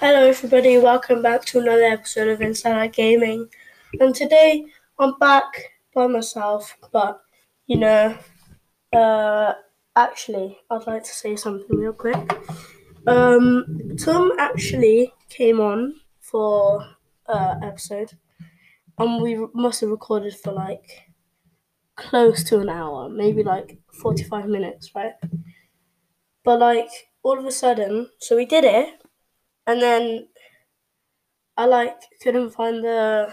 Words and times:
Hello, 0.00 0.26
everybody. 0.26 0.78
Welcome 0.78 1.20
back 1.20 1.44
to 1.44 1.58
another 1.58 1.82
episode 1.84 2.28
of 2.28 2.40
Inside 2.40 2.72
Out 2.72 2.94
Gaming. 2.94 3.50
And 4.00 4.14
today 4.14 4.64
I'm 4.98 5.18
back 5.18 5.74
by 5.94 6.06
myself, 6.06 6.74
but 6.90 7.20
you 7.66 7.76
know, 7.76 8.16
uh, 8.94 9.52
actually, 9.94 10.56
I'd 10.70 10.86
like 10.86 11.04
to 11.04 11.12
say 11.12 11.36
something 11.36 11.76
real 11.76 11.92
quick. 11.92 12.16
Um, 13.06 13.94
Tom 13.98 14.32
actually 14.38 15.12
came 15.28 15.60
on 15.60 15.96
for 16.18 16.82
uh 17.28 17.56
episode, 17.62 18.12
and 18.96 19.20
we 19.20 19.36
must 19.52 19.82
have 19.82 19.90
recorded 19.90 20.34
for 20.34 20.52
like 20.52 21.12
close 21.96 22.42
to 22.44 22.60
an 22.60 22.70
hour, 22.70 23.10
maybe 23.10 23.42
like 23.42 23.76
forty-five 23.92 24.46
minutes, 24.46 24.94
right? 24.94 25.12
But 26.42 26.58
like 26.58 26.88
all 27.22 27.38
of 27.38 27.44
a 27.44 27.52
sudden, 27.52 28.08
so 28.18 28.34
we 28.34 28.46
did 28.46 28.64
it, 28.64 28.94
and 29.70 29.80
then 29.80 30.28
I 31.56 31.66
like 31.66 32.00
couldn't 32.22 32.50
find 32.50 32.82
the 32.82 33.32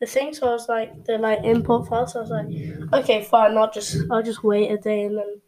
the 0.00 0.06
thing, 0.06 0.32
so 0.32 0.48
I 0.48 0.52
was 0.52 0.68
like 0.68 1.04
the 1.04 1.18
like 1.18 1.44
import 1.44 1.88
file. 1.88 2.06
So 2.06 2.20
I 2.20 2.22
was 2.22 2.30
like, 2.30 3.02
okay, 3.02 3.22
fine, 3.22 3.56
I'll 3.56 3.70
just 3.70 3.96
I'll 4.10 4.22
just 4.22 4.42
wait 4.42 4.70
a 4.70 4.78
day 4.78 5.04
and 5.04 5.18
then 5.18 5.40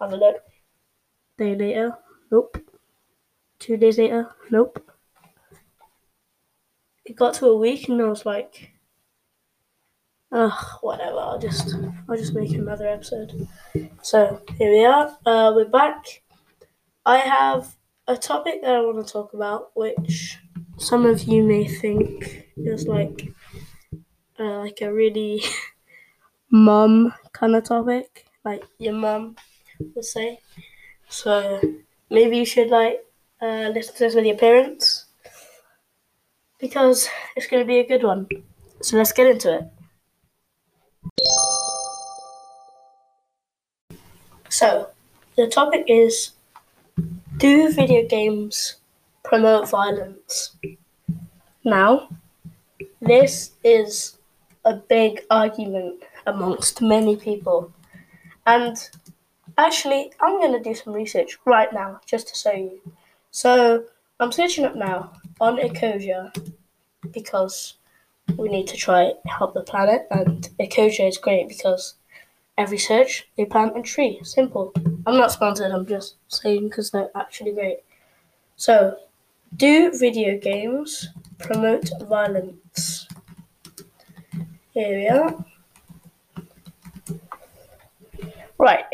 have 0.00 0.12
a 0.12 0.16
look. 0.16 0.36
Day 1.36 1.54
later, 1.54 1.98
nope. 2.30 2.56
Two 3.58 3.76
days 3.76 3.98
later, 3.98 4.30
nope. 4.50 4.90
It 7.04 7.16
got 7.16 7.34
to 7.34 7.46
a 7.46 7.56
week 7.56 7.88
and 7.88 8.00
I 8.00 8.06
was 8.06 8.24
like, 8.24 8.72
ugh, 10.32 10.78
whatever. 10.80 11.18
I'll 11.18 11.38
just 11.38 11.74
I'll 12.08 12.16
just 12.16 12.34
make 12.34 12.52
another 12.52 12.88
episode. 12.88 13.46
So 14.00 14.42
here 14.56 14.70
we 14.70 14.84
are. 14.84 15.16
Uh, 15.26 15.52
we're 15.54 15.68
back. 15.68 16.22
I 17.04 17.18
have 17.18 17.76
a 18.06 18.16
topic 18.16 18.62
that 18.62 18.74
I 18.74 18.80
want 18.80 19.06
to 19.06 19.12
talk 19.12 19.32
about, 19.34 19.70
which 19.74 20.38
some 20.78 21.06
of 21.06 21.22
you 21.24 21.42
may 21.42 21.66
think 21.66 22.46
is 22.56 22.86
like 22.86 23.28
uh, 24.38 24.58
like 24.60 24.80
a 24.80 24.92
really 24.92 25.42
mum 26.50 27.14
kind 27.32 27.56
of 27.56 27.64
topic, 27.64 28.26
like 28.44 28.64
your 28.78 28.94
mum 28.94 29.36
would 29.94 30.04
say. 30.04 30.40
So 31.08 31.60
maybe 32.10 32.38
you 32.38 32.46
should 32.46 32.70
like 32.70 33.04
uh, 33.42 33.70
listen 33.74 33.94
to 33.96 34.00
this 34.04 34.14
with 34.14 34.26
your 34.26 34.38
parents 34.38 35.06
because 36.58 37.08
it's 37.36 37.46
going 37.46 37.62
to 37.62 37.66
be 37.66 37.78
a 37.78 37.86
good 37.86 38.02
one. 38.02 38.26
So 38.82 38.96
let's 38.96 39.12
get 39.12 39.26
into 39.28 39.54
it. 39.58 39.70
So 44.48 44.90
the 45.36 45.46
topic 45.48 45.84
is 45.88 46.32
do 47.44 47.70
video 47.70 48.02
games 48.08 48.76
promote 49.22 49.68
violence? 49.68 50.56
Now, 51.62 52.08
this 53.02 53.50
is 53.62 54.16
a 54.64 54.76
big 54.76 55.20
argument 55.28 56.04
amongst 56.26 56.80
many 56.80 57.16
people. 57.16 57.70
And 58.46 58.78
actually, 59.58 60.10
I'm 60.22 60.40
going 60.40 60.54
to 60.54 60.68
do 60.70 60.74
some 60.74 60.94
research 60.94 61.36
right 61.44 61.70
now 61.70 62.00
just 62.06 62.28
to 62.28 62.34
show 62.34 62.52
you. 62.52 62.80
So, 63.30 63.84
I'm 64.20 64.32
searching 64.32 64.64
up 64.64 64.74
now 64.74 65.12
on 65.38 65.58
Ecosia 65.58 66.32
because 67.12 67.74
we 68.38 68.48
need 68.48 68.68
to 68.68 68.76
try 68.78 69.12
help 69.26 69.52
the 69.52 69.60
planet, 69.60 70.06
and 70.10 70.48
Ecosia 70.58 71.06
is 71.06 71.18
great 71.18 71.48
because 71.48 71.96
every 72.56 72.78
search 72.78 73.28
they 73.36 73.44
plant 73.44 73.76
a 73.76 73.82
tree. 73.82 74.20
Simple. 74.22 74.72
I'm 75.06 75.16
not 75.16 75.32
sponsored, 75.32 75.72
I'm 75.72 75.86
just 75.86 76.16
saying 76.28 76.68
because 76.68 76.90
they're 76.90 77.10
actually 77.14 77.52
great. 77.52 77.78
So, 78.56 78.96
do 79.56 79.96
video 79.96 80.38
games 80.38 81.08
promote 81.38 81.90
violence? 82.02 83.06
Here 84.72 84.96
we 84.98 85.08
are. 85.08 85.44
Right. 88.58 88.84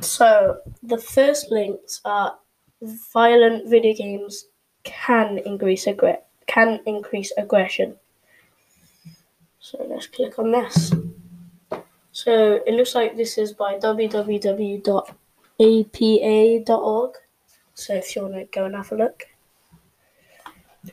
So, 0.00 0.58
the 0.82 0.98
first 0.98 1.50
links 1.50 2.00
are 2.04 2.38
violent 2.82 3.68
video 3.68 3.94
games 3.94 4.46
can 4.84 5.38
increase 5.38 5.86
aggr- 5.86 6.22
can 6.46 6.80
increase 6.86 7.32
aggression. 7.36 7.96
So 9.58 9.84
let's 9.88 10.06
click 10.06 10.38
on 10.38 10.52
this. 10.52 10.92
So 12.16 12.62
it 12.66 12.72
looks 12.72 12.94
like 12.94 13.14
this 13.14 13.36
is 13.36 13.52
by 13.52 13.78
www.apa.org. 13.78 15.10
So 17.74 17.94
if 17.94 18.16
you 18.16 18.22
want 18.22 18.34
to 18.36 18.44
go 18.46 18.64
and 18.64 18.74
have 18.74 18.90
a 18.90 18.94
look. 18.94 19.24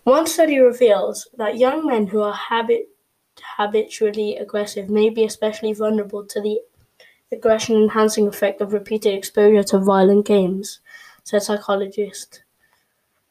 One 0.04 0.28
study 0.28 0.60
reveals 0.60 1.30
that 1.38 1.58
young 1.58 1.88
men 1.88 2.08
who 2.08 2.22
are 2.22 2.34
habit 2.34 2.90
habitually 3.56 4.36
aggressive 4.36 4.90
may 4.90 5.10
be 5.10 5.24
especially 5.24 5.72
vulnerable 5.72 6.26
to 6.26 6.42
the 6.42 6.60
aggression 7.32 7.78
enhancing 7.78 8.28
effect 8.28 8.60
of 8.60 8.74
repeated 8.74 9.14
exposure 9.14 9.64
to 9.64 9.80
violent 9.80 10.26
games, 10.26 10.82
said 11.24 11.42
psychologist 11.44 12.44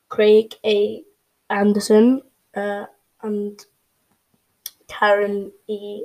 Craig 0.08 0.54
A. 0.64 1.04
Anderson 1.50 2.22
uh, 2.54 2.86
and 3.20 3.66
Karen 4.88 5.52
E. 5.66 6.04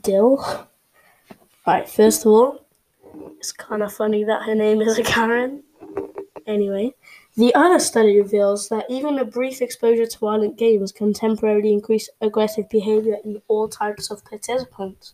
Dill. 0.00 0.67
Right, 1.68 1.86
first 1.86 2.24
of 2.24 2.32
all, 2.32 2.64
it's 3.36 3.52
kind 3.52 3.82
of 3.82 3.92
funny 3.92 4.24
that 4.24 4.44
her 4.44 4.54
name 4.54 4.80
is 4.80 4.98
a 4.98 5.02
Karen. 5.12 5.64
Anyway, 6.46 6.94
the 7.36 7.54
other 7.54 7.78
study 7.78 8.16
reveals 8.16 8.70
that 8.70 8.86
even 8.88 9.18
a 9.18 9.26
brief 9.26 9.60
exposure 9.60 10.06
to 10.06 10.18
violent 10.18 10.56
games 10.56 10.92
can 10.92 11.12
temporarily 11.12 11.74
increase 11.74 12.08
aggressive 12.22 12.70
behavior 12.70 13.18
in 13.22 13.42
all 13.48 13.68
types 13.68 14.10
of 14.10 14.24
participants. 14.24 15.12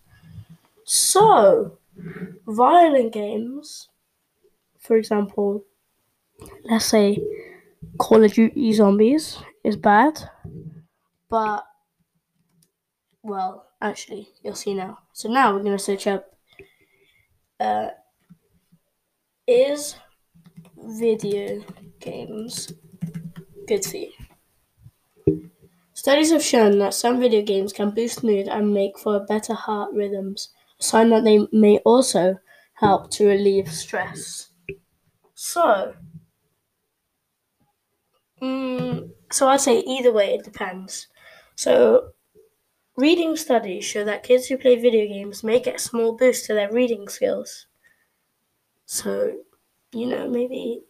So, 0.85 1.77
violent 2.47 3.13
games, 3.13 3.89
for 4.79 4.97
example, 4.97 5.65
let's 6.63 6.85
say 6.85 7.19
Call 7.99 8.23
of 8.23 8.33
Duty 8.33 8.73
Zombies 8.75 9.39
is 9.65 9.75
bad, 9.75 10.21
but 11.29 11.65
well, 13.25 13.67
actually, 13.81 14.29
you'll 14.45 14.55
see 14.55 14.75
now. 14.75 15.01
So 15.13 15.29
now 15.29 15.53
we're 15.53 15.65
going 15.65 15.77
to 15.77 15.83
search 15.83 16.07
up 16.07 16.34
uh, 17.65 17.91
is 19.47 19.97
video 20.77 21.65
games 22.01 22.73
good 23.67 23.85
for 23.85 23.97
you? 23.97 24.13
Studies 25.95 26.33
have 26.33 26.43
shown 26.43 26.79
that 26.81 26.93
some 26.93 27.21
video 27.21 27.41
games 27.41 27.73
can 27.73 27.91
boost 27.91 28.23
mood 28.23 28.49
and 28.49 28.75
make 28.75 28.99
for 28.99 29.25
better 29.25 29.55
heart 29.55 29.91
rhythms, 29.95 30.51
a 30.79 30.83
sign 30.83 31.09
that 31.11 31.25
they 31.25 31.47
may 31.53 31.79
also 31.79 32.39
help 32.75 33.11
to 33.13 33.27
relieve 33.27 33.73
stress. 33.73 34.51
So, 35.35 35.95
mm, 38.43 39.11
so 39.33 39.49
I'd 39.49 39.61
say 39.61 39.79
either 39.79 40.13
way, 40.13 40.35
it 40.35 40.45
depends. 40.45 41.07
So, 41.55 42.11
reading 42.97 43.37
studies 43.37 43.85
show 43.85 44.05
that 44.05 44.23
kids 44.23 44.47
who 44.47 44.59
play 44.59 44.77
video 44.77 45.07
games 45.07 45.45
may 45.45 45.61
get 45.61 45.77
a 45.77 45.79
small 45.79 46.13
boost 46.17 46.47
to 46.47 46.55
their 46.55 46.73
reading 46.73 47.09
skills. 47.09 47.67
So, 48.87 49.39
you 49.93 50.07
know, 50.07 50.29
maybe 50.29 50.83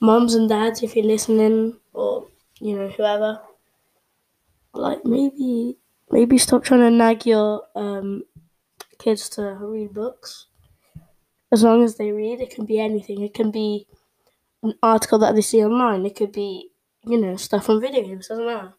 moms 0.00 0.34
and 0.34 0.48
dads, 0.48 0.82
if 0.82 0.96
you're 0.96 1.04
listening, 1.04 1.78
or 1.92 2.28
you 2.60 2.76
know, 2.76 2.88
whoever, 2.88 3.40
like 4.72 5.04
maybe 5.04 5.78
maybe 6.10 6.38
stop 6.38 6.64
trying 6.64 6.80
to 6.80 6.90
nag 6.90 7.26
your 7.26 7.62
um, 7.74 8.24
kids 8.98 9.28
to 9.30 9.42
read 9.60 9.94
books. 9.94 10.46
As 11.50 11.62
long 11.62 11.82
as 11.82 11.96
they 11.96 12.12
read, 12.12 12.40
it 12.40 12.50
can 12.50 12.66
be 12.66 12.78
anything. 12.78 13.22
It 13.22 13.32
can 13.32 13.50
be 13.50 13.86
an 14.62 14.74
article 14.82 15.18
that 15.20 15.34
they 15.34 15.42
see 15.42 15.64
online. 15.64 16.06
It 16.06 16.16
could 16.16 16.32
be, 16.32 16.70
you 17.06 17.18
know, 17.20 17.36
stuff 17.36 17.70
on 17.70 17.80
video 17.80 18.02
games. 18.02 18.28
Doesn't 18.28 18.46
matter. 18.46 18.74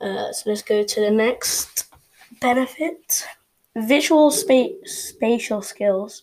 Uh, 0.00 0.32
so 0.32 0.50
let's 0.50 0.62
go 0.62 0.82
to 0.82 1.00
the 1.00 1.10
next 1.10 1.86
benefit: 2.40 3.26
visual 3.76 4.30
spa- 4.30 4.76
spatial 4.84 5.62
skills. 5.62 6.22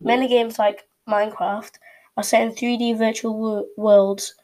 Many 0.00 0.28
games 0.28 0.58
like 0.58 0.88
Minecraft 1.08 1.72
are 2.16 2.22
set 2.24 2.42
in 2.42 2.52
3D 2.54 2.94
virtual 2.94 3.38
wo- 3.38 3.68
worlds 3.76 4.34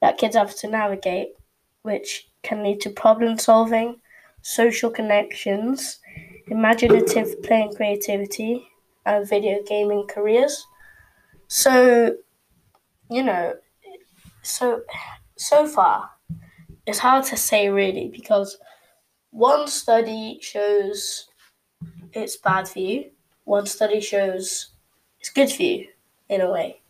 that 0.00 0.18
kids 0.18 0.36
have 0.36 0.54
to 0.56 0.68
navigate, 0.68 1.34
which 1.82 2.28
can 2.42 2.62
lead 2.64 2.80
to 2.82 2.90
problem 2.90 3.38
solving, 3.38 4.00
social 4.42 4.90
connections, 4.90 6.00
imaginative 6.48 7.42
playing 7.42 7.74
creativity, 7.74 8.68
and 9.06 9.28
video 9.28 9.62
gaming 9.64 10.06
careers. 10.08 10.66
So, 11.48 12.16
you 13.10 13.22
know, 13.22 13.54
so 14.42 14.82
so 15.36 15.66
far, 15.66 16.10
it's 16.86 16.98
hard 16.98 17.24
to 17.26 17.36
say 17.36 17.68
really 17.68 18.08
because 18.08 18.58
one 19.30 19.66
study 19.68 20.38
shows 20.40 21.28
it's 22.12 22.36
bad 22.36 22.68
for 22.68 22.80
you, 22.80 23.10
one 23.44 23.66
study 23.66 24.00
shows 24.00 24.70
it's 25.20 25.30
good 25.30 25.50
for 25.50 25.62
you 25.62 25.88
in 26.28 26.40
a 26.40 26.50
way. 26.50 26.80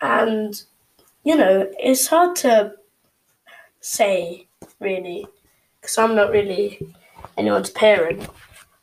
And 0.00 0.60
you 1.24 1.36
know, 1.36 1.70
it's 1.78 2.06
hard 2.06 2.36
to 2.36 2.74
say 3.80 4.48
really 4.80 5.26
because 5.80 5.98
I'm 5.98 6.14
not 6.14 6.30
really 6.30 6.94
anyone's 7.36 7.70
parent. 7.70 8.28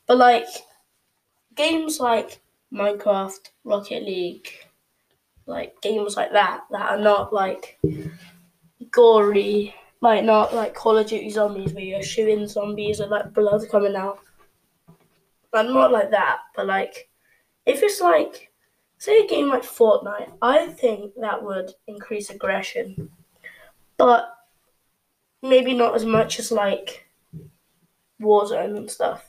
But 0.06 0.18
like 0.18 0.48
games 1.56 2.00
like 2.00 2.40
Minecraft, 2.72 3.50
Rocket 3.64 4.04
League, 4.04 4.50
like 5.46 5.82
games 5.82 6.16
like 6.16 6.32
that 6.34 6.62
that 6.72 6.92
are 6.92 7.00
not 7.00 7.34
like 7.34 7.80
gory, 8.92 9.74
like 10.02 10.24
not 10.24 10.54
like 10.54 10.74
Call 10.74 10.98
of 10.98 11.08
Duty 11.08 11.30
Zombies 11.30 11.74
where 11.74 11.84
you're 11.84 12.04
shooting 12.04 12.48
zombies 12.48 13.00
and 13.00 13.12
like 13.12 13.34
blood 13.34 13.68
coming 13.70 13.96
out. 13.96 14.20
But 15.52 15.64
not 15.64 15.92
like 15.92 16.12
that, 16.12 16.40
but 16.56 16.68
like 16.68 17.10
if 17.66 17.82
it's 17.84 18.02
like 18.02 18.52
say 18.98 19.20
a 19.20 19.28
game 19.28 19.50
like 19.50 19.64
Fortnite, 19.64 20.32
I 20.42 20.68
think 20.68 21.14
that 21.20 21.42
would 21.44 21.72
increase 21.88 22.30
aggression. 22.30 23.10
But 23.98 24.34
maybe 25.42 25.74
not 25.74 25.96
as 25.96 26.06
much 26.06 26.40
as 26.40 26.52
like 26.52 27.06
Warzone 28.22 28.78
and 28.78 28.90
stuff. 28.90 29.26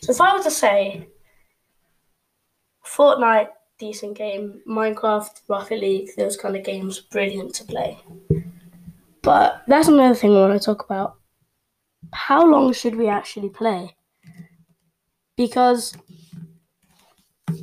So 0.00 0.12
if 0.12 0.20
I 0.20 0.36
were 0.36 0.42
to 0.42 0.50
say 0.50 1.08
Fortnite, 2.84 3.48
decent 3.78 4.16
game, 4.16 4.60
Minecraft, 4.68 5.40
Rocket 5.48 5.80
League, 5.80 6.10
those 6.16 6.36
kind 6.36 6.56
of 6.56 6.64
games, 6.64 7.00
brilliant 7.00 7.54
to 7.56 7.64
play. 7.64 7.98
But 9.24 9.62
that's 9.66 9.88
another 9.88 10.14
thing 10.14 10.36
I 10.36 10.40
want 10.40 10.60
to 10.60 10.64
talk 10.64 10.84
about. 10.84 11.16
How 12.12 12.46
long 12.46 12.72
should 12.72 12.96
we 12.96 13.08
actually 13.08 13.48
play? 13.48 13.96
Because 15.36 15.96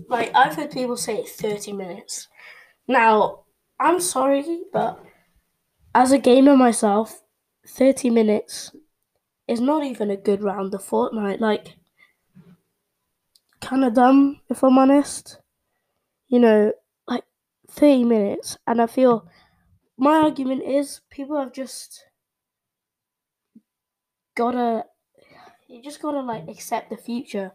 like 0.10 0.32
I've 0.36 0.56
heard 0.56 0.72
people 0.72 0.98
say 0.98 1.24
30 1.24 1.74
minutes. 1.74 2.28
Now, 2.88 3.44
I'm 3.80 4.00
sorry, 4.00 4.64
but 4.74 5.04
as 5.94 6.12
a 6.12 6.18
gamer 6.18 6.56
myself, 6.58 7.22
30 7.68 8.10
minutes 8.10 8.72
is 9.48 9.62
not 9.62 9.84
even 9.84 10.10
a 10.10 10.18
good 10.18 10.42
round 10.42 10.74
of 10.74 10.84
Fortnite. 10.84 11.40
Like, 11.40 11.76
kind 13.62 13.86
of 13.86 13.94
dumb, 13.94 14.42
if 14.50 14.64
I'm 14.64 14.78
honest. 14.78 15.40
You 16.28 16.40
know, 16.40 16.74
like 17.08 17.24
30 17.70 18.06
minutes. 18.06 18.58
And 18.68 18.82
I 18.82 18.88
feel 18.88 19.28
my 20.02 20.16
argument 20.16 20.64
is 20.64 21.02
people 21.12 21.38
have 21.40 21.54
just 21.54 22.04
gotta, 24.36 24.86
you 25.68 25.82
just 25.84 26.02
gotta 26.02 26.22
like 26.22 26.48
accept 26.50 26.90
the 26.90 26.98
future. 26.98 27.52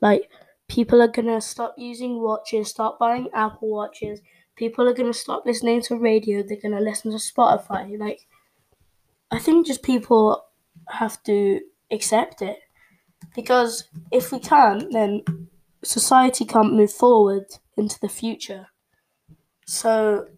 Like, 0.00 0.30
people 0.68 1.02
are 1.02 1.08
gonna 1.08 1.40
stop 1.40 1.74
using 1.76 2.20
watches, 2.20 2.70
stop 2.70 2.98
buying 2.98 3.28
Apple 3.34 3.68
Watches. 3.68 4.20
People 4.56 4.88
are 4.88 4.94
gonna 4.94 5.12
stop 5.12 5.44
listening 5.46 5.82
to 5.82 5.96
radio. 5.98 6.42
They're 6.42 6.60
gonna 6.62 6.80
listen 6.80 7.10
to 7.12 7.18
Spotify. 7.18 7.98
Like, 7.98 8.26
I 9.30 9.38
think 9.38 9.66
just 9.66 9.82
people 9.82 10.44
have 10.88 11.22
to 11.24 11.60
accept 11.90 12.42
it 12.42 12.58
because 13.34 13.84
if 14.10 14.32
we 14.32 14.40
can't, 14.40 14.90
then 14.92 15.22
society 15.84 16.44
can't 16.46 16.74
move 16.74 16.92
forward 16.92 17.46
into 17.76 18.00
the 18.00 18.08
future. 18.08 18.68
So, 19.66 20.28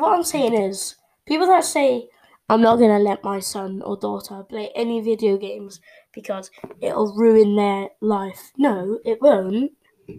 what 0.00 0.12
I'm 0.12 0.24
saying 0.24 0.54
is, 0.54 0.96
people 1.26 1.46
that 1.46 1.64
say, 1.64 2.08
I'm 2.48 2.62
not 2.62 2.76
going 2.76 2.90
to 2.90 2.98
let 2.98 3.22
my 3.22 3.38
son 3.38 3.82
or 3.82 3.96
daughter 3.96 4.42
play 4.42 4.70
any 4.74 5.00
video 5.00 5.36
games 5.36 5.80
because 6.12 6.50
it'll 6.80 7.14
ruin 7.14 7.54
their 7.54 7.88
life. 8.00 8.50
No, 8.56 8.98
it 9.04 9.22
won't. 9.22 9.72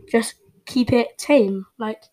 Just 0.10 0.36
keep 0.66 0.94
it 0.94 1.18
tame. 1.18 1.66
Like, 1.78 2.04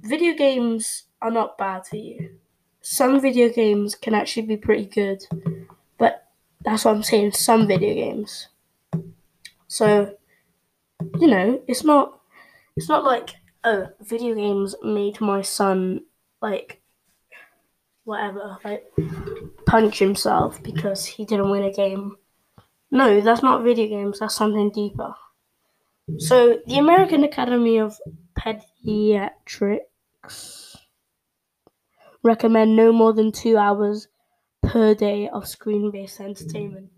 video 0.00 0.34
games 0.34 1.04
are 1.22 1.30
not 1.30 1.58
bad 1.58 1.86
for 1.86 1.96
you. 1.96 2.38
Some 2.82 3.20
video 3.20 3.48
games 3.48 3.96
can 3.96 4.14
actually 4.14 4.46
be 4.46 4.56
pretty 4.56 4.86
good, 4.86 5.20
but 5.98 6.28
that's 6.64 6.84
what 6.84 6.94
I'm 6.94 7.02
saying. 7.02 7.32
Some 7.32 7.66
video 7.66 7.94
games. 7.94 8.48
So, 9.66 10.14
you 11.18 11.26
know, 11.26 11.60
it's 11.66 11.82
not 11.82 12.20
it's 12.76 12.88
not 12.88 13.04
like 13.04 13.30
oh, 13.64 13.88
video 14.00 14.36
games 14.36 14.76
made 14.84 15.20
my 15.20 15.42
son 15.42 16.02
like 16.42 16.82
whatever, 18.04 18.58
like 18.64 18.84
punch 19.66 19.98
himself 19.98 20.62
because 20.62 21.04
he 21.06 21.24
didn't 21.24 21.50
win 21.50 21.64
a 21.64 21.72
game. 21.72 22.16
No, 22.90 23.20
that's 23.20 23.42
not 23.42 23.64
video 23.64 23.88
games, 23.88 24.20
that's 24.20 24.36
something 24.36 24.70
deeper. 24.70 25.14
So, 26.18 26.60
the 26.66 26.76
American 26.78 27.24
Academy 27.24 27.78
of 27.78 27.98
Pediatrics 28.38 29.86
recommend 32.22 32.76
no 32.76 32.92
more 32.92 33.12
than 33.14 33.32
two 33.32 33.56
hours 33.56 34.08
per 34.62 34.94
day 34.94 35.28
of 35.28 35.46
screen 35.48 35.90
based 35.90 36.20
entertainment. 36.20 36.90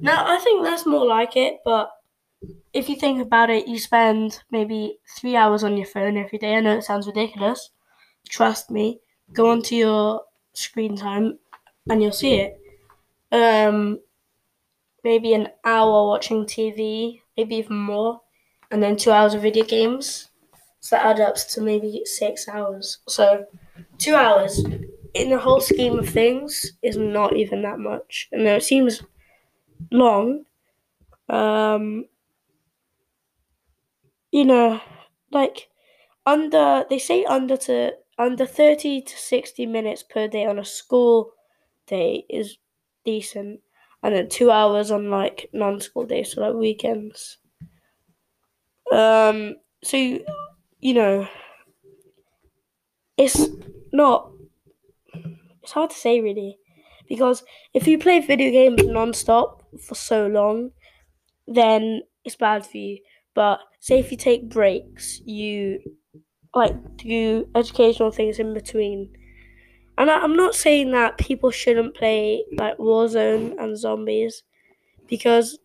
Now, 0.00 0.26
I 0.28 0.38
think 0.40 0.64
that's 0.64 0.86
more 0.86 1.06
like 1.06 1.36
it, 1.36 1.60
but 1.64 1.90
if 2.72 2.88
you 2.88 2.96
think 2.96 3.22
about 3.22 3.50
it, 3.50 3.68
you 3.68 3.78
spend 3.78 4.42
maybe 4.50 4.98
three 5.18 5.36
hours 5.36 5.64
on 5.64 5.76
your 5.76 5.86
phone 5.86 6.16
every 6.16 6.38
day. 6.38 6.56
I 6.56 6.60
know 6.60 6.78
it 6.78 6.84
sounds 6.84 7.06
ridiculous. 7.06 7.70
Trust 8.28 8.70
me, 8.70 9.00
go 9.32 9.50
onto 9.50 9.74
your 9.74 10.22
screen 10.52 10.96
time 10.96 11.38
and 11.88 12.02
you'll 12.02 12.12
see 12.12 12.34
it. 12.34 12.60
Um, 13.32 14.00
maybe 15.04 15.32
an 15.34 15.48
hour 15.64 16.08
watching 16.08 16.46
TV, 16.46 17.22
maybe 17.36 17.56
even 17.56 17.76
more, 17.76 18.20
and 18.70 18.82
then 18.82 18.96
two 18.96 19.10
hours 19.12 19.34
of 19.34 19.42
video 19.42 19.64
games. 19.64 20.28
So 20.80 20.96
that 20.96 21.06
adds 21.06 21.20
up 21.20 21.36
to 21.54 21.60
maybe 21.60 22.02
six 22.04 22.48
hours. 22.48 22.98
So 23.08 23.46
two 23.98 24.14
hours 24.14 24.64
in 25.14 25.30
the 25.30 25.38
whole 25.38 25.60
scheme 25.60 25.98
of 25.98 26.08
things 26.08 26.72
is 26.82 26.96
not 26.96 27.36
even 27.36 27.62
that 27.62 27.78
much. 27.78 28.28
And 28.32 28.46
though 28.46 28.56
it 28.56 28.62
seems 28.64 29.02
long, 29.90 30.44
um, 31.28 32.06
you 34.30 34.44
know, 34.44 34.80
like 35.30 35.68
under 36.26 36.84
they 36.90 36.98
say 36.98 37.24
under 37.24 37.56
to 37.56 37.94
under 38.18 38.46
30 38.46 39.02
to 39.02 39.16
60 39.16 39.66
minutes 39.66 40.02
per 40.02 40.28
day 40.28 40.46
on 40.46 40.58
a 40.58 40.64
school 40.64 41.32
day 41.86 42.24
is 42.28 42.58
decent. 43.04 43.60
And 44.02 44.14
then 44.14 44.28
two 44.28 44.50
hours 44.50 44.90
on 44.90 45.10
like 45.10 45.48
non-school 45.52 46.06
days 46.06 46.32
so 46.32 46.40
like 46.42 46.54
weekends. 46.54 47.38
Um 48.92 49.56
so 49.82 49.96
you 49.96 50.94
know 50.94 51.28
it's 53.16 53.48
not 53.92 54.30
it's 55.62 55.72
hard 55.72 55.90
to 55.90 55.96
say 55.96 56.20
really. 56.20 56.58
Because 57.08 57.44
if 57.72 57.86
you 57.86 57.98
play 57.98 58.18
video 58.20 58.50
games 58.50 58.82
non-stop 58.84 59.62
for 59.80 59.94
so 59.94 60.26
long 60.26 60.70
then 61.46 62.02
it's 62.24 62.36
bad 62.36 62.66
for 62.66 62.76
you. 62.78 62.98
But 63.34 63.60
say 63.80 63.98
if 64.00 64.10
you 64.10 64.16
take 64.16 64.48
breaks 64.48 65.20
you 65.24 65.80
like 66.56 66.96
do 66.96 67.46
educational 67.54 68.10
things 68.10 68.38
in 68.38 68.54
between. 68.54 69.16
And 69.98 70.10
I, 70.10 70.24
am 70.24 70.36
not 70.36 70.54
saying 70.54 70.90
that 70.92 71.18
people 71.18 71.50
shouldn't 71.50 71.94
play 71.94 72.44
like 72.58 72.76
Warzone 72.78 73.62
and 73.62 73.78
zombies 73.78 74.42
because 75.06 75.58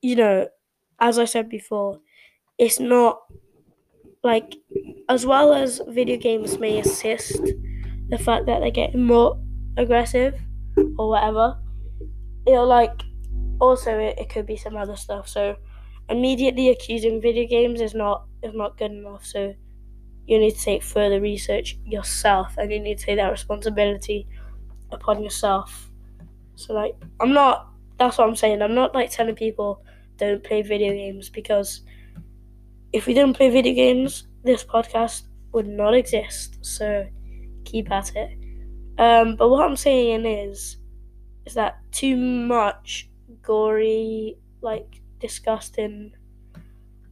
you 0.00 0.16
know, 0.16 0.48
as 1.00 1.18
I 1.18 1.24
said 1.24 1.48
before, 1.48 2.00
it's 2.58 2.80
not 2.80 3.20
like 4.22 4.56
as 5.08 5.26
well 5.26 5.52
as 5.52 5.80
video 5.88 6.16
games 6.16 6.58
may 6.58 6.78
assist 6.78 7.40
the 8.08 8.18
fact 8.18 8.46
that 8.46 8.60
they're 8.60 8.70
getting 8.70 9.04
more 9.04 9.38
aggressive 9.76 10.38
or 10.98 11.08
whatever, 11.08 11.58
it'll 12.46 12.66
like 12.66 13.02
also 13.60 13.98
it, 13.98 14.18
it 14.18 14.28
could 14.28 14.46
be 14.46 14.56
some 14.56 14.76
other 14.76 14.96
stuff. 14.96 15.28
So 15.28 15.56
immediately 16.08 16.68
accusing 16.68 17.20
video 17.20 17.48
games 17.48 17.80
is 17.80 17.94
not 17.94 18.26
is 18.42 18.54
not 18.54 18.78
good 18.78 18.90
enough. 18.92 19.24
So 19.24 19.54
you 20.26 20.38
need 20.38 20.54
to 20.54 20.60
take 20.60 20.82
further 20.82 21.20
research 21.20 21.78
yourself 21.84 22.54
and 22.56 22.70
you 22.72 22.80
need 22.80 22.98
to 22.98 23.06
take 23.06 23.16
that 23.16 23.30
responsibility 23.30 24.26
upon 24.90 25.22
yourself. 25.22 25.90
So 26.54 26.74
like 26.74 26.94
I'm 27.20 27.32
not 27.32 27.68
that's 27.98 28.18
what 28.18 28.28
I'm 28.28 28.36
saying. 28.36 28.62
I'm 28.62 28.74
not 28.74 28.94
like 28.94 29.10
telling 29.10 29.34
people 29.34 29.84
don't 30.16 30.42
play 30.42 30.62
video 30.62 30.92
games 30.92 31.28
because 31.28 31.82
if 32.92 33.06
we 33.06 33.14
didn't 33.14 33.36
play 33.36 33.50
video 33.50 33.74
games, 33.74 34.28
this 34.44 34.64
podcast 34.64 35.22
would 35.52 35.66
not 35.66 35.94
exist. 35.94 36.58
So 36.62 37.06
keep 37.64 37.90
at 37.90 38.14
it. 38.14 38.38
Um, 38.98 39.36
but 39.36 39.48
what 39.48 39.64
I'm 39.64 39.76
saying 39.76 40.26
is 40.26 40.76
is 41.46 41.54
that 41.54 41.78
too 41.90 42.16
much 42.16 43.10
gory, 43.42 44.36
like 44.60 45.00
disgusting, 45.18 46.12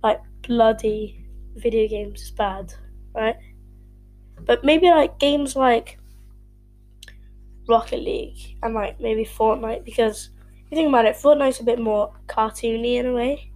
like 0.02 0.20
bloody 0.42 1.24
video 1.56 1.88
games 1.88 2.22
is 2.22 2.30
bad 2.30 2.72
right? 3.14 3.36
But 4.40 4.64
maybe 4.64 4.90
like 4.90 5.18
games 5.18 5.56
like 5.56 5.98
Rocket 7.68 8.00
League 8.00 8.56
and 8.62 8.74
like 8.74 9.00
maybe 9.00 9.24
Fortnite 9.24 9.84
because 9.84 10.30
if 10.66 10.70
you 10.70 10.76
think 10.76 10.88
about 10.88 11.04
it, 11.06 11.16
Fortnite's 11.16 11.60
a 11.60 11.64
bit 11.64 11.78
more 11.78 12.12
cartoony 12.26 12.94
in 12.96 13.06
a 13.06 13.12
way. 13.12 13.50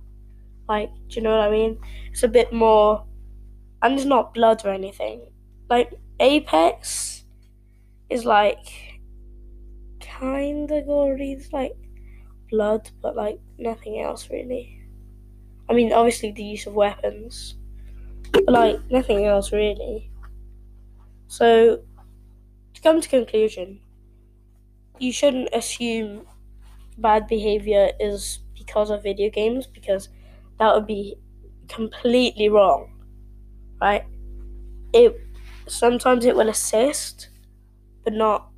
Like, 0.68 0.90
do 1.08 1.16
you 1.16 1.22
know 1.22 1.38
what 1.38 1.48
I 1.48 1.52
mean? 1.52 1.80
It's 2.10 2.22
a 2.24 2.28
bit 2.28 2.52
more, 2.52 3.06
and 3.82 3.94
it's 3.94 4.04
not 4.06 4.34
blood 4.34 4.64
or 4.66 4.70
anything. 4.70 5.22
like 5.70 5.92
Apex 6.20 7.24
is 8.10 8.24
like 8.24 9.00
kinda 10.00 10.82
gory. 10.82 11.32
It's 11.32 11.52
like 11.52 11.74
blood, 12.50 12.90
but 13.02 13.16
like 13.16 13.40
nothing 13.58 14.00
else 14.00 14.30
really. 14.30 14.80
I 15.68 15.74
mean, 15.74 15.92
obviously 15.92 16.32
the 16.32 16.44
use 16.44 16.66
of 16.66 16.74
weapons, 16.74 17.56
like 18.48 18.78
nothing 18.90 19.24
else 19.26 19.52
really. 19.52 20.10
So, 21.26 21.82
to 22.74 22.82
come 22.82 23.00
to 23.00 23.08
conclusion, 23.08 23.80
you 24.98 25.12
shouldn't 25.12 25.48
assume 25.52 26.26
bad 26.98 27.26
behavior 27.28 27.90
is 28.00 28.40
because 28.56 28.90
of 28.90 29.02
video 29.02 29.30
games 29.30 29.66
because 29.68 30.08
that 30.58 30.74
would 30.74 30.86
be 30.86 31.16
completely 31.68 32.48
wrong, 32.48 32.92
right? 33.80 34.04
It 34.92 35.16
sometimes 35.68 36.26
it 36.26 36.36
will 36.36 36.48
assist, 36.50 37.30
but 38.04 38.12
not 38.14 38.50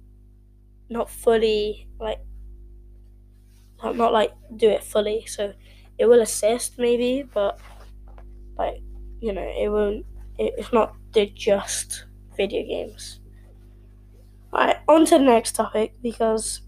not 0.90 1.10
fully 1.10 1.88
like 2.00 2.20
not, 3.82 3.96
not 3.96 4.12
like 4.12 4.32
do 4.56 4.68
it 4.70 4.82
fully. 4.84 5.24
So 5.26 5.52
it 5.98 6.06
will 6.06 6.20
assist 6.20 6.78
maybe, 6.78 7.22
but 7.22 7.58
like 8.58 8.82
you 9.26 9.32
know 9.32 9.42
it 9.42 9.68
won't. 9.68 10.06
It, 10.38 10.54
it's 10.56 10.72
not 10.72 10.94
the 11.12 11.26
just 11.26 12.04
video 12.36 12.62
games. 12.62 13.18
Alright, 14.52 14.76
on 14.86 15.04
to 15.06 15.18
the 15.18 15.24
next 15.24 15.56
topic 15.56 15.94
because 16.00 16.60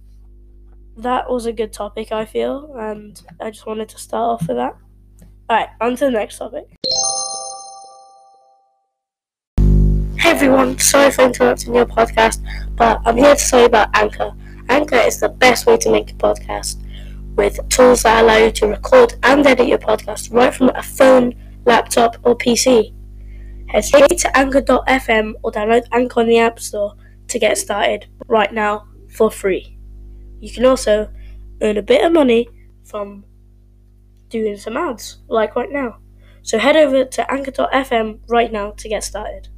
that 0.97 1.31
was 1.31 1.47
a 1.47 1.53
good 1.53 1.73
topic, 1.73 2.11
I 2.11 2.25
feel, 2.25 2.75
and 2.77 3.23
I 3.41 3.53
just 3.53 3.65
wanted 3.65 3.89
to 3.91 3.99
start 3.99 4.43
off 4.43 4.49
with 4.49 4.57
that. 4.57 4.77
Alright, 5.49 5.69
on 5.81 5.95
to 5.97 6.07
the 6.07 6.11
next 6.11 6.39
topic. 6.39 6.67
Hey 10.17 10.31
everyone, 10.31 10.77
sorry 10.81 11.13
for 11.13 11.23
interrupting 11.23 11.77
your 11.77 11.87
podcast, 11.87 12.43
but 12.75 13.01
I'm 13.05 13.17
here 13.17 13.37
to 13.37 13.49
tell 13.49 13.61
you 13.61 13.67
about 13.67 13.91
Anchor. 13.95 14.33
Anchor 14.69 14.97
is 14.97 15.21
the 15.21 15.29
best 15.29 15.67
way 15.67 15.77
to 15.77 15.93
make 15.93 16.11
a 16.11 16.15
podcast 16.15 16.83
with 17.37 17.67
tools 17.69 18.03
that 18.03 18.25
allow 18.25 18.37
you 18.37 18.51
to 18.51 18.67
record 18.67 19.15
and 19.23 19.47
edit 19.47 19.69
your 19.69 19.79
podcast 19.79 20.33
right 20.33 20.53
from 20.53 20.71
a 20.71 20.83
phone, 20.83 21.33
laptop, 21.69 22.17
or 22.25 22.37
PC. 22.37 22.95
Head 23.69 23.85
straight 23.85 24.19
to 24.19 24.37
anchor.fm 24.37 25.35
or 25.43 25.53
download 25.53 25.87
Anchor 25.93 26.21
on 26.21 26.27
the 26.27 26.39
App 26.39 26.59
Store 26.59 26.95
to 27.29 27.39
get 27.39 27.59
started 27.59 28.07
right 28.27 28.53
now 28.53 28.89
for 29.11 29.31
free. 29.31 29.79
You 30.41 30.51
can 30.51 30.65
also 30.65 31.11
earn 31.61 31.77
a 31.77 31.83
bit 31.83 32.05
of 32.05 32.13
money 32.13 32.49
from 32.85 33.25
doing 34.31 34.57
some 34.57 34.77
ads, 34.77 35.19
like 35.29 35.55
right 35.55 35.71
now. 35.71 35.99
So 36.43 36.59
head 36.59 36.77
over 36.77 37.05
to 37.05 37.31
anchor.fm 37.31 38.21
right 38.29 38.51
now 38.51 38.71
to 38.71 38.89
get 38.89 39.05
started. 39.05 39.49